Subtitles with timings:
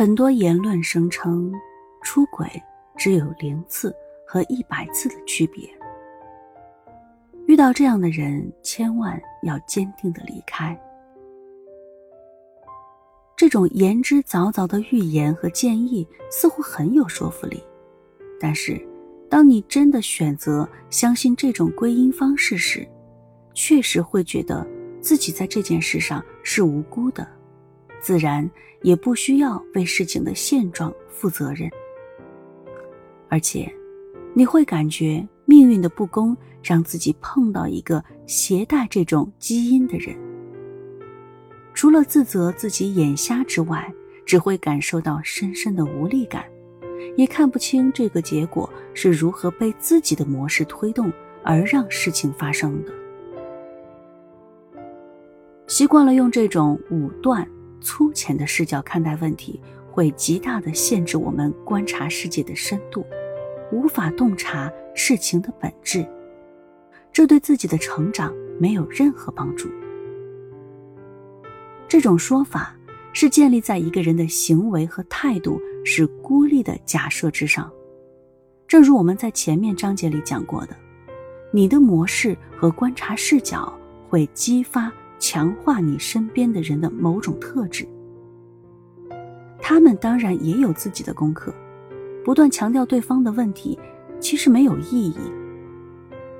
[0.00, 1.52] 很多言论声称，
[2.00, 2.48] 出轨
[2.96, 3.94] 只有零次
[4.26, 5.68] 和一百次的区别。
[7.46, 10.74] 遇到这样的人，千万要坚定的离开。
[13.36, 17.62] 这种言之凿凿的预言和建议似乎很有说服力，
[18.40, 18.80] 但是，
[19.28, 22.88] 当你真的选择相信这种归因方式时，
[23.52, 24.66] 确实会觉得
[25.02, 27.28] 自己在这件事上是无辜的，
[28.00, 28.48] 自然
[28.82, 31.70] 也不需要为事情的现状负责任，
[33.28, 33.72] 而且，
[34.34, 36.36] 你会感觉命运的不公。
[36.62, 40.14] 让自己碰到一个携带这种基因的人，
[41.72, 43.90] 除了自责自己眼瞎之外，
[44.26, 46.44] 只会感受到深深的无力感，
[47.16, 51.10] 也看不清这个结果是如何被自己的模式推动
[51.42, 52.92] 而让事情发生的。
[55.66, 57.48] 习惯了用这种武断、
[57.80, 63.04] 粗浅的视角看待问题，会极大的限制我们观察世界的深度，
[63.72, 66.06] 无法洞察事情的本质。
[67.12, 69.68] 这对自己的成长没有任何帮助。
[71.88, 72.76] 这种说法
[73.12, 77.70] 是建立在一个人的行为和态度是孤立的假设之上。
[78.68, 80.76] 正如我们在前面章节里讲过的，
[81.52, 83.76] 你的模式和观察视角
[84.08, 87.86] 会激发、强化你身边的人的某种特质。
[89.60, 91.54] 他们当然也有自己的功课，
[92.24, 93.78] 不断强调对方的问题，
[94.18, 95.14] 其实没有意义。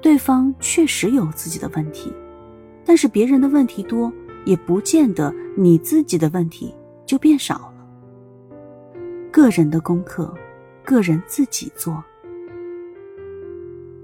[0.00, 2.12] 对方确实有自己的问题，
[2.84, 4.12] 但是别人的问题多，
[4.44, 6.72] 也不见得你自己的问题
[7.04, 7.74] 就变少了。
[9.32, 10.32] 个人的功课，
[10.84, 12.04] 个人自己做。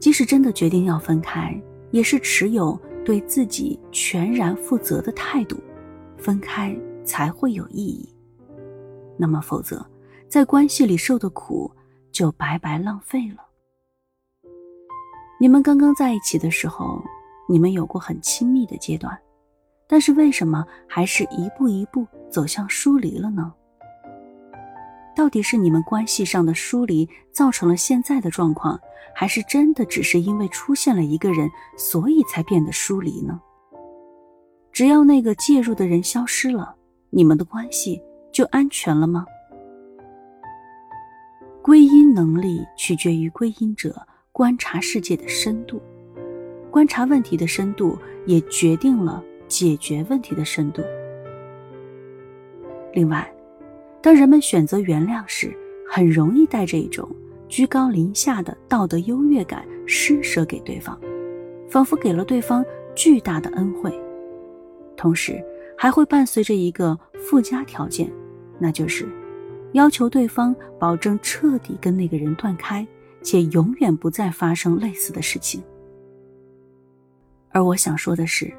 [0.00, 1.62] 即使真的决定要分开，
[1.92, 5.56] 也是持有对自己全然负责的态度，
[6.16, 8.08] 分开才会有意义。
[9.16, 9.84] 那么，否则
[10.28, 11.70] 在关系里受的苦
[12.10, 13.44] 就白白浪费了。
[15.40, 17.02] 你们刚刚在一起的时候，
[17.48, 19.18] 你们有过很亲密的阶段，
[19.88, 23.52] 但是为什么还是一步一步走向疏离了呢？
[25.14, 28.80] 到底是你们关系上的疏离造成了现在的状况，
[29.14, 33.40] 还是真的只是因为出现了一个人，所以才变得疏离呢？
[34.72, 36.74] 只要那个介入的人消失了，
[37.10, 38.02] 你们的关系
[38.32, 39.26] 就安全了吗？
[41.62, 44.06] 归因能力取决于归因者。
[44.34, 45.78] 观察世界的深度，
[46.70, 50.82] 观察问题的深度，也决定了解决问题的深度。
[52.94, 53.30] 另外，
[54.02, 55.56] 当人们选择原谅时，
[55.88, 57.08] 很容易带着一种
[57.48, 60.98] 居高临下的道德优越感施舍给对方，
[61.70, 62.64] 仿佛给了对方
[62.94, 63.92] 巨大的恩惠，
[64.96, 65.42] 同时
[65.78, 68.10] 还会伴随着一个附加条件，
[68.58, 69.08] 那就是
[69.72, 72.86] 要求对方保证彻底跟那个人断开。
[73.24, 75.62] 且永远不再发生类似的事情。
[77.50, 78.52] 而我想说的是，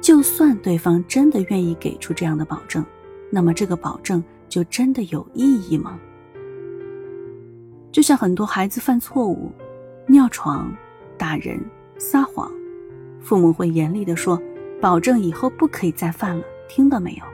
[0.00, 2.86] 就算对方真的愿意给出这样的保证，
[3.28, 5.98] 那么这个保证就真的有意义吗？
[7.90, 9.50] 就像很多孩子犯错误，
[10.06, 10.72] 尿床、
[11.16, 11.60] 打人、
[11.98, 12.50] 撒谎，
[13.20, 14.40] 父母会严厉的说
[14.80, 17.24] ：“保证以后不可以再犯了。”听到没有？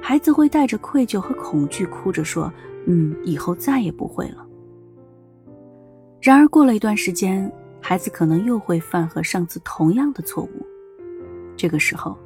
[0.00, 2.52] 孩子会带着愧疚和恐惧，哭着说
[2.86, 4.46] ：“嗯，以后再也不会了。”
[6.22, 7.50] 然而，过了一段时间，
[7.80, 10.66] 孩子可能又会犯和上次同样的错误。
[11.56, 12.16] 这个时候，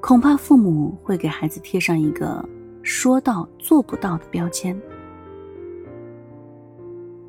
[0.00, 2.48] 恐怕父母会给孩子贴上一个
[2.86, 4.80] “说到做不到”的标签，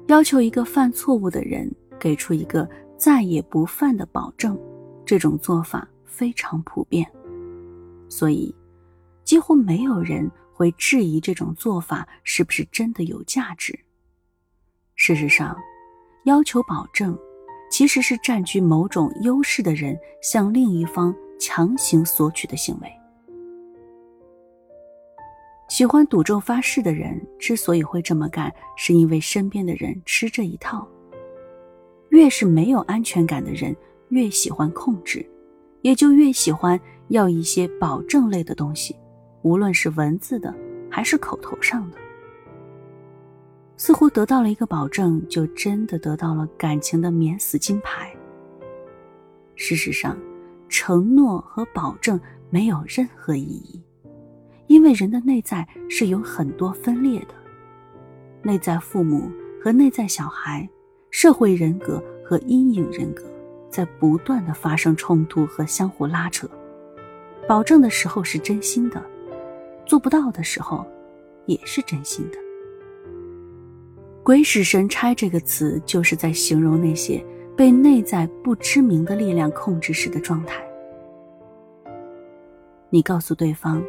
[0.05, 1.67] 要求一个犯错误的人
[1.99, 4.55] 给出一个再也不犯的保证。
[5.03, 7.09] 这种做法非常普遍，
[8.07, 8.53] 所以
[9.23, 13.77] 几乎没有人会质疑这种做法是不是真的有价值。
[14.93, 15.57] 事实上，
[16.25, 17.17] 要求保证，
[17.71, 22.96] 其实是占据某种优势的人向另一方强行索取的行为。
[25.77, 30.87] 喜欢赌咒发誓的人之所以会这么干，是因为身边的人吃这一套。
[32.09, 33.77] 越是没有安全感的人，
[34.09, 35.23] 越喜欢控制，
[35.83, 36.79] 也就越喜欢
[37.09, 38.95] 要一些保证类的东西，
[39.43, 40.51] 无论是文字的
[40.89, 41.97] 还是口头上的。
[43.75, 48.11] 似乎得到了一个保证，就真的得到了感情的免死金牌。
[49.53, 50.17] 事实上，
[50.67, 52.19] 承诺和保证
[52.49, 53.79] 没有任何意义，
[54.77, 57.33] 因为人的内在是有很多分裂的：
[58.43, 59.27] 内在父母
[59.59, 60.69] 和内在小孩，
[61.09, 63.23] 社会人格和阴影人格，
[63.71, 66.47] 在不断的发生冲突和相互拉扯。
[67.47, 69.03] 保证的时候是真心的，
[69.83, 70.85] 做不到的时候
[71.47, 72.37] 也是真心的。
[74.21, 77.25] 鬼使神差这个词，就是在形容那些
[77.55, 80.63] 被内在不知名的力量控制时的状态。
[82.91, 83.83] 你告诉对方：“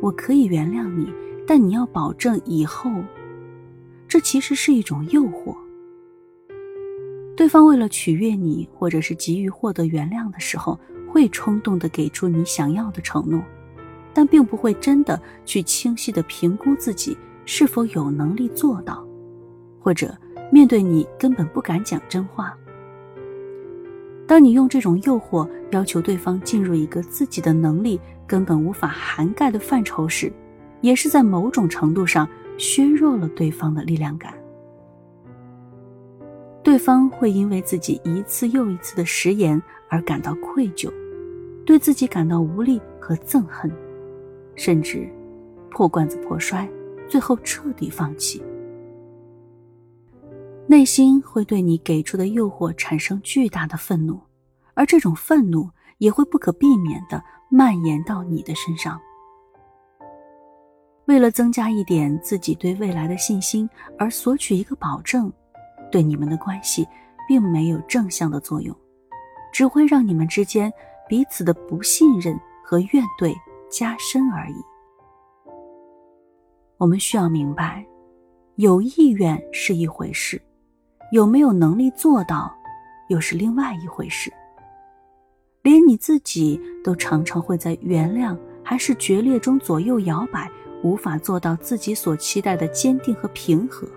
[0.00, 1.12] 我可以原谅你，
[1.46, 2.90] 但你要保证以后。”
[4.08, 5.54] 这其实是一种诱惑。
[7.36, 10.78] 对方为了取悦你，或者是急于获得原谅的时候，
[11.10, 13.42] 会冲动的给出你想要的承诺，
[14.14, 19.06] 但并不会真的去清晰的评估自己是否有能力做到。
[19.78, 20.16] 或者
[20.50, 22.56] 面对你根本不敢讲真话。
[24.28, 30.30] 当你用这种诱惑要求对方进入一个自己的能力根本无法涵盖的范畴时，
[30.82, 32.28] 也是在某种程度上
[32.58, 34.34] 削弱了对方的力量感。
[36.62, 40.92] 对方会因为自己一次又一次的食言而感到愧疚，
[41.64, 43.72] 对自己感到无力和憎恨，
[44.54, 45.08] 甚至
[45.70, 46.68] 破罐子破摔，
[47.08, 48.42] 最后彻底放弃。
[50.70, 54.20] 内心会对你给出的诱惑产生巨大的愤怒，
[54.74, 55.66] 而这种愤怒
[55.96, 59.00] 也会不可避免的蔓延到你的身上。
[61.06, 63.66] 为了增加一点自己对未来的信心
[63.98, 65.32] 而索取一个保证，
[65.90, 66.86] 对你们的关系
[67.26, 68.76] 并没有正向的作用，
[69.50, 70.70] 只会让你们之间
[71.08, 73.34] 彼此的不信任和怨怼
[73.70, 74.56] 加深而已。
[76.76, 77.82] 我们需要明白，
[78.56, 80.38] 有意愿是一回事。
[81.10, 82.54] 有没有能力做到，
[83.08, 84.32] 又是另外一回事。
[85.62, 90.50] 连你自己都常常会在原谅还是决裂中左右摇摆，
[90.82, 93.88] 无法做到自己所期待的坚定和平和。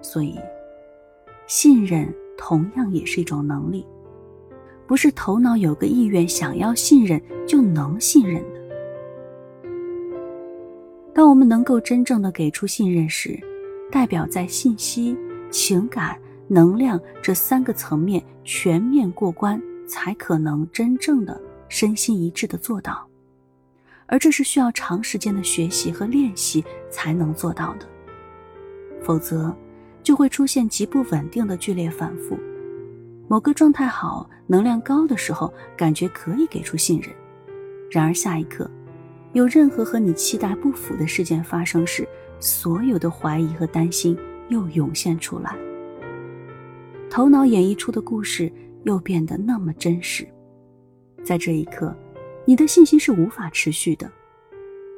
[0.00, 0.36] 所以，
[1.46, 3.86] 信任同样也是一种能力，
[4.86, 8.60] 不是头脑有个意愿想要信任就能信任的。
[11.14, 13.38] 当我们能够真正的给出信任时，
[13.90, 15.16] 代表在信息。
[15.52, 16.18] 情感、
[16.48, 23.06] 能量这三个层面全面过关，才可能真正的身心一致的做到，
[24.06, 27.86] 而这是需要长时间的学习和练习才能做到的，
[29.02, 29.54] 否则
[30.02, 32.36] 就会出现极不稳定的剧烈反复。
[33.28, 37.10] 某个状态好、能量高的时候，感觉可以给出信任，
[37.90, 38.68] 然而下一刻，
[39.32, 42.08] 有任何和你期待不符的事件发生时，
[42.40, 44.18] 所有的怀疑和担心。
[44.48, 45.56] 又涌现出来，
[47.10, 48.52] 头脑演绎出的故事
[48.84, 50.26] 又变得那么真实。
[51.24, 51.96] 在这一刻，
[52.44, 54.10] 你的信心是无法持续的，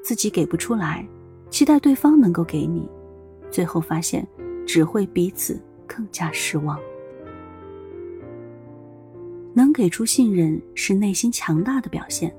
[0.02, 1.06] 自己给不出来，
[1.50, 2.88] 期待对方能够给你，
[3.50, 4.26] 最后发现
[4.67, 6.79] 只会彼此更加失望。
[9.52, 12.35] 能给出信任是内心强大的表现。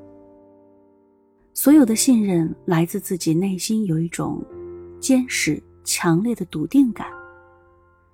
[1.54, 4.44] 所有的信任来自自己内心有一种
[5.00, 5.62] 坚实。
[5.86, 7.08] 强烈的笃定感，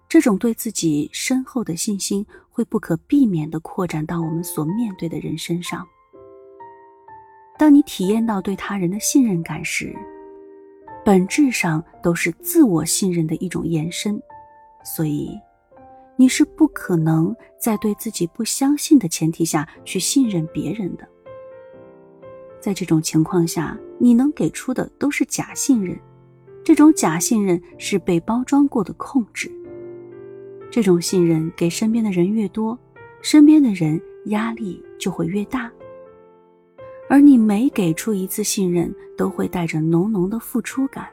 [0.07, 5.88] 这种对自己深厚的信心会不可避免地扩展到我们所面对的人身上。
[7.57, 9.95] 当你体验到对他人的信任感时，
[11.06, 14.21] 本质上都是自我信任的一种延伸，
[14.83, 15.39] 所以
[16.15, 21.07] 你是不可能在对自己不相信的前提下去信任别人的。
[22.59, 25.97] 在这种情况下，你能给出的都是假信任。
[26.63, 29.51] 这种假信任是被包装过的控制。
[30.69, 32.77] 这种信任给身边的人越多，
[33.21, 35.71] 身边的人压力就会越大。
[37.09, 41.07] 而你每给出一次信任，都会带着浓浓的付出感，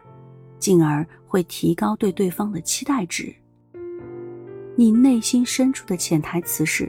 [0.58, 3.34] 进而会提高对对方的期待值。
[4.76, 6.88] 你内心深处的潜台词是：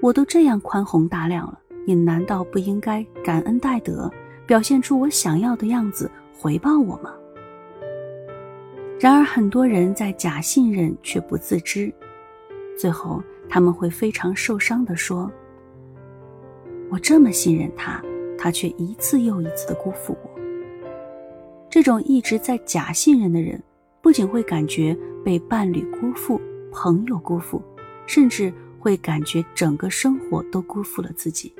[0.00, 4.08] 我都这样宽宏大量了，你难道不应该感恩戴德，
[4.46, 7.12] 表现出我想要的样子，回报我吗？
[9.00, 11.92] 然而，很多人在假信任却不自知，
[12.76, 15.30] 最后他们会非常受伤地说
[16.90, 18.02] ：“我这么信任他，
[18.36, 20.30] 他却一次又一次的辜负我。”
[21.70, 23.62] 这种一直在假信任的人，
[24.02, 26.40] 不仅会感觉被伴侣辜负、
[26.72, 27.62] 朋友辜负，
[28.04, 31.54] 甚至会感觉整个生活都辜负了自己。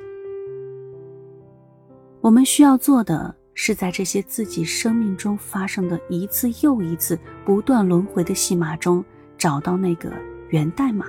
[2.19, 3.33] 我们需要做的。
[3.61, 9.03] 是在这些自己生命中发生的一次又一次不断轮回的戏码中，
[9.37, 10.09] 找到那个
[10.47, 11.07] 源代码。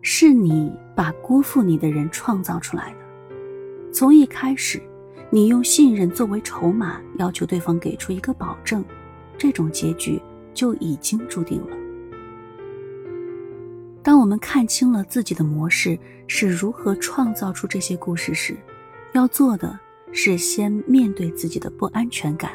[0.00, 3.92] 是你把辜负你的人创造出来的。
[3.92, 4.80] 从一开始，
[5.28, 8.82] 你用信任作为筹码，要求对方给出一个保证，
[9.36, 10.18] 这种结局
[10.54, 11.76] 就已经注定了。
[14.02, 18.56] 当我们看清了自己的模式是如何创造出这些故事时，
[19.12, 19.78] 要做的。
[20.16, 22.52] 是先面对自己的不安全感，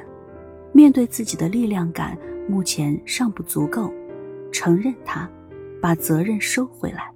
[0.71, 3.93] 面对自己的力量感目前尚不足够，
[4.49, 5.29] 承认它，
[5.81, 7.13] 把责任收回来。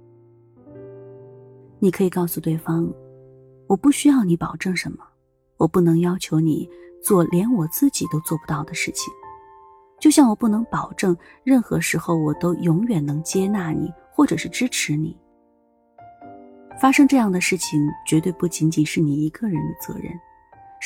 [1.78, 2.92] 你可以告诉对方
[3.66, 4.98] ：“我不需要你保证什么，
[5.56, 6.68] 我不能要求你
[7.02, 9.10] 做连我自己都做不到的事情，
[9.98, 15.16] 就像我不能保证任何时候我都永远能接纳你或者是支持你。”
[16.78, 20.12] 发生这样的事情，绝对不仅仅是你一个人的责任。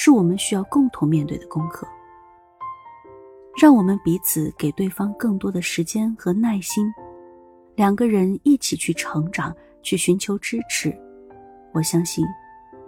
[0.00, 1.84] 是我们需要共同面对的功课。
[3.60, 6.86] 让我们彼此给对方更多的时间和耐心，
[7.74, 9.52] 两个人一起去成长，
[9.82, 10.96] 去寻求支持。
[11.72, 12.24] 我相信，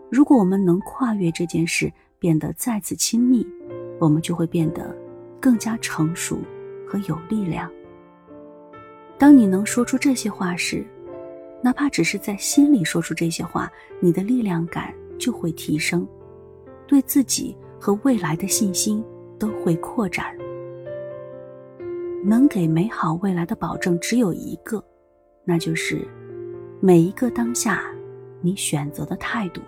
[0.09, 3.45] 如果我们能跨越这件事，变得再次亲密，
[3.99, 4.97] 我们就会变得
[5.40, 6.38] 更加成熟
[6.87, 7.69] 和有力量。
[9.19, 10.87] 当你能说出这些话时，
[11.61, 16.07] 哪怕只是在心里说出这些话，你的力量感就会提升。
[16.90, 19.00] 对自己和未来的信心
[19.38, 20.37] 都会扩展。
[22.25, 24.85] 能给美好未来的保证只有一个，
[25.44, 26.04] 那就是
[26.80, 27.85] 每一个当下
[28.40, 29.61] 你选择的态度。